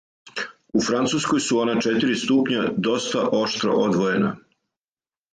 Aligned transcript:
У 0.77 0.79
Француској 0.85 1.41
су 1.47 1.59
она 1.63 1.75
четири 1.87 2.15
ступња 2.21 2.63
доста 2.87 3.21
оштро 3.41 3.75
одвојена 3.83 4.33